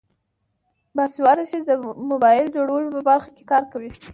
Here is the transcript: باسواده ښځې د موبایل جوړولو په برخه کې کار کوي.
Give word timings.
باسواده 0.95 1.43
ښځې 1.49 1.65
د 1.69 1.71
موبایل 2.11 2.47
جوړولو 2.55 2.89
په 2.95 3.01
برخه 3.09 3.29
کې 3.35 3.43
کار 3.51 3.63
کوي. 3.71 3.89